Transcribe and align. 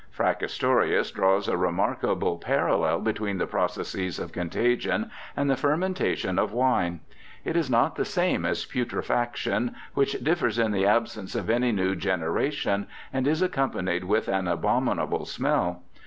Fracastorius 0.09 1.11
draws 1.13 1.47
a 1.47 1.55
remarkable 1.55 2.39
parallel 2.39 3.01
between 3.01 3.37
the 3.37 3.45
processes 3.45 4.17
of 4.17 4.31
contagion 4.31 5.11
and 5.37 5.47
the 5.47 5.55
fermentation 5.55 6.39
of 6.39 6.51
wine. 6.53 7.01
It 7.45 7.55
is 7.55 7.69
not 7.69 7.97
the 7.97 8.03
same 8.03 8.43
as 8.43 8.65
putrefaction, 8.65 9.75
which 9.93 10.13
differs 10.23 10.57
in 10.57 10.71
the 10.71 10.87
absence 10.87 11.35
of 11.35 11.51
any 11.51 11.71
new 11.71 11.95
generation, 11.95 12.87
and 13.13 13.27
is 13.27 13.43
accom 13.43 13.73
panied 13.75 14.05
with 14.05 14.27
an 14.27 14.47
abominable 14.47 15.25
smell. 15.25 15.83